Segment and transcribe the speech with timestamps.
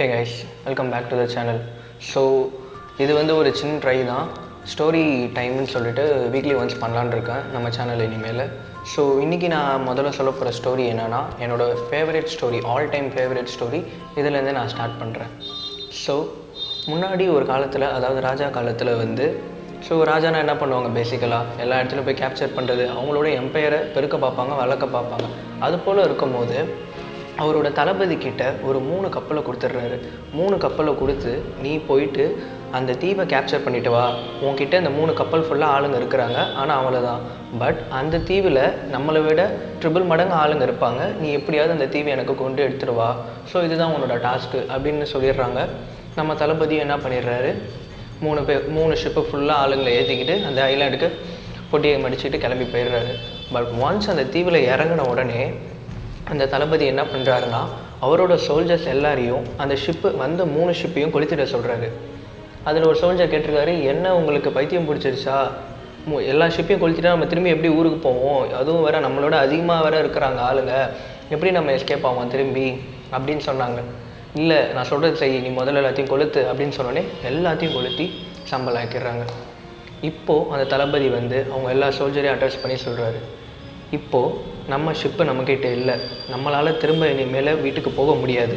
[0.00, 0.34] Hey guys
[0.66, 1.58] welcome back to the channel
[2.10, 2.20] so
[3.02, 4.28] இது வந்து ஒரு சின்ன ட்ரை தான்.
[4.72, 5.02] ஸ்டோரி
[5.36, 6.04] டைம்னு சொல்லிட்டு
[6.34, 8.40] வீக்லி ஒன்ஸ் பண்ணலான்னு இருக்கேன் நம்ம சேனல் இனிமேல்.
[8.92, 13.80] ஸோ இன்றைக்கி நான் முதல்ல சொல்ல போகிற ஸ்டோரி என்னென்னா என்னோடய favourite story all time favourite story
[14.20, 15.32] இதுலேருந்து நான் ஸ்டார்ட் பண்ணுறேன்
[16.04, 16.14] ஸோ
[16.92, 19.26] முன்னாடி ஒரு காலத்தில் அதாவது ராஜா காலத்தில் வந்து
[19.88, 24.96] ஸோ ராஜானா என்ன பண்ணுவாங்க பேசிக்கலாக எல்லா இடத்துலையும் போய் கேப்சர் பண்ணுறது அவங்களோட எம்பையரை பெருக்க பார்ப்பாங்க வளர்க்க
[24.96, 25.28] பார்ப்பாங்க.
[25.66, 26.56] அது போல் இருக்கும்போது
[27.42, 29.98] அவரோட தளபதி கிட்ட ஒரு மூணு கப்பலை கொடுத்துட்றாரு.
[30.38, 31.32] மூணு கப்பலை கொடுத்து
[31.64, 32.24] நீ போயிட்டு
[32.78, 34.02] அந்த தீவை கேப்சர் பண்ணிட்டு வா.
[34.46, 36.38] உன்கிட்ட இந்த மூணு கப்பல் ஃபுல்லாக ஆளுங்க இருக்கிறாங்க.
[36.60, 37.22] ஆனால் அவ்வளோதான்
[37.62, 38.60] பட் அந்த தீவில்
[38.94, 39.42] நம்மளை விட
[39.80, 41.00] ட்ரிபிள் மடங்கு ஆளுங்க இருப்பாங்க.
[41.22, 43.08] நீ எப்படியாவது அந்த தீவை எனக்கு கொண்டு எடுத்துட்டு வா.
[43.52, 45.62] ஸோ இதுதான் உன்னோட டாஸ்க்கு அப்படின்னு சொல்லிடுறாங்க.
[46.18, 47.50] நம்ம தளபதி என்ன பண்ணிடுறாரு?
[48.24, 51.10] மூணு பேர் மூணு ஷிப்பு ஃபுல்லாக ஆளுங்களை ஏற்றிக்கிட்டு அந்த ஐலாண்டுக்கு
[51.72, 53.12] பொட்டியை மடிச்சுட்டு கிளம்பி போயிடுறாரு.
[53.54, 55.42] பட் ஒன்ஸ் அந்த தீவில் இறங்கின உடனே
[56.30, 57.68] அந்த தளபதி என்ன பண்ணுறாருன்னா
[58.02, 61.90] அவரோட சோல்ஜர்ஸ் எல்லாரையும் அந்த ஷிப்பு வந்த மூணு ஷிப்பையும் கொளுத்திட சொல்கிறாரு
[62.62, 65.50] அதில் ஒரு சோல்ஜர் கேட்டிருக்காரு என்ன உங்களுக்கு பைத்தியம் பிடிச்சிருச்சா?
[66.10, 68.54] மு- எல்லா ஷிப்பையும் கொளுத்திட்டா நம்ம திரும்பி எப்படி ஊருக்கு போவோம்?
[68.54, 70.90] அதுவும் வேறு நம்மளோட அதிகமாக வேறு இருக்கிறாங்க ஆளுங்க.
[71.30, 72.70] எப்படி நம்ம எஸ்கேப் ஆகும் திரும்பி?
[73.12, 73.80] அப்படின்னு சொன்னாங்க.
[74.34, 79.24] இல்லை நான் சொல்கிறது செய் நீ முதல்ல எல்லாத்தையும் கொளுத்து அப்படின்னு சொன்னோடனே எல்லாத்தையும் கொளுத்தி சம்பளம் ஆக்கிடுறாங்க.
[80.00, 83.18] இப்போது அந்த தளபதி வந்து அவங்க எல்லா சோல்ஜரையும் அட்ரஸ் பண்ணி சொல்கிறாரு
[83.98, 84.34] இப்போது
[84.72, 85.94] நம்ம ஷிப்பு நம்மக்கிட்ட இல்லை.
[86.32, 88.56] நம்மளால் திரும்ப இனிமேல் வீட்டுக்கு போக முடியாது.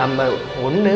[0.00, 0.26] நம்ம
[0.66, 0.92] ஒன்று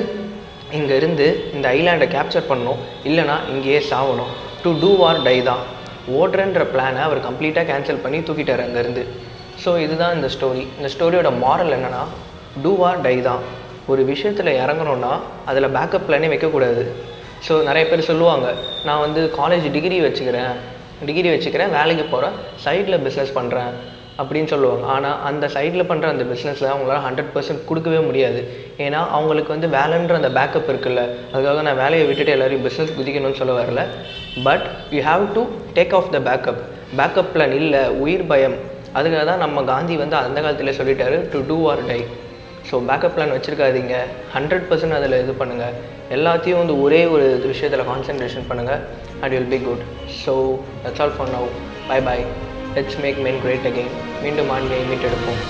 [0.79, 2.81] இங்கேருந்து இந்த ஐலாண்டை கேப்சர் பண்ணணும்.
[3.09, 5.63] இல்லைனா இங்கேயே சாகணும் டு டூ ஆர் டை தான்.
[6.21, 9.05] ஓடுறன்ற பிளானை அவர் கம்ப்ளீட்டாக கேன்சல் பண்ணி தூக்கிட்டார் அங்கேருந்து.
[9.65, 12.03] ஸோ இதுதான் இந்த ஸ்டோரி இந்த ஸ்டோரியோட மாரல் என்னென்னா
[12.65, 13.43] டூ ஆர் டை தான்.
[13.93, 15.13] ஒரு விஷயத்தில் இறங்கணுன்னா
[15.51, 16.83] அதில் பேக்கப் பிளானே வைக்கக்கூடாது.
[17.47, 18.47] ஸோ நிறைய பேர் சொல்லுவாங்க
[18.89, 20.55] நான் வந்து காலேஜ் டிகிரி வச்சுக்கிறேன்.
[21.07, 23.73] டிகிரி வச்சுக்கிறேன் வேலைக்கு போகிறேன் சைடில் பிஸ்னஸ் பண்ணுறேன்
[24.21, 24.87] அப்படின்னு சொல்லுவாங்க.
[24.87, 28.41] ஆனால் அந்த சைடில் பண்ணுற அந்த பிஸ்னஸில் அவங்களால ஹண்ட்ரட் பர்சன்ட் கொடுக்கவே முடியாது.
[28.79, 33.55] ஏன்னா அவங்களுக்கு வந்து வேலைன்ற அந்த பேக்கப் இருக்குல்ல அதுக்காக நான் வேலையை விட்டுட்டு எல்லோரும் பிஸ்னஸ் குதிக்கணும்னு சொல்ல
[33.63, 33.85] வரல.
[34.45, 35.45] But you have to
[35.75, 36.61] take of the backup
[36.99, 38.59] backup plan இல்லை உயிர் பயம்.
[38.95, 42.05] அதுக்காக தான் நம்ம காந்தி வந்து அந்த காலத்திலே சொல்லிட்டாரு do do or die
[42.69, 43.95] so backup plan வச்சுருக்காதீங்க.
[44.35, 45.77] Hundred percent அதில் இது பண்ணுங்கள்
[46.17, 48.83] எல்லாத்தையும் வந்து ஒரே ஒரு விஷயத்தில் கான்சென்ட்ரேஷன் பண்ணுங்கள்
[49.23, 49.85] and will be good
[50.23, 50.35] so
[50.85, 51.49] that's all for now
[51.91, 52.19] bye bye
[52.77, 55.43] let's make men great again மீண்டும் ஆண்மையை மீட்டெடுப்போம்.